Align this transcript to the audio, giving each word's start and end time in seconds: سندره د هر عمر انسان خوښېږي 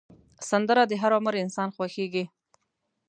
سندره 0.49 0.83
د 0.87 0.93
هر 1.01 1.11
عمر 1.17 1.33
انسان 1.43 1.69
خوښېږي 1.75 2.25